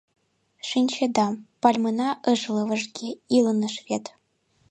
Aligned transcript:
Шинчеда, 0.67 1.27
пальмына 1.61 2.09
ыш 2.31 2.41
лывыжге, 2.53 3.09
иланыш 3.35 3.75
вет. 3.87 4.05